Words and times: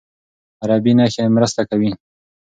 عربي 0.63 0.93
نښې 0.97 1.23
مرسته 1.35 1.61
کوي. 1.69 1.91